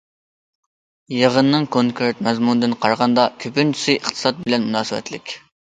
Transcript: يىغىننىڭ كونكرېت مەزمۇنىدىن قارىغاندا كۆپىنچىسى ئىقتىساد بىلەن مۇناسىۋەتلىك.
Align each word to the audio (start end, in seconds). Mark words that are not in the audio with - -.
يىغىننىڭ 1.15 1.67
كونكرېت 1.75 2.25
مەزمۇنىدىن 2.29 2.75
قارىغاندا 2.87 3.29
كۆپىنچىسى 3.47 3.99
ئىقتىساد 4.01 4.43
بىلەن 4.43 4.69
مۇناسىۋەتلىك. 4.69 5.39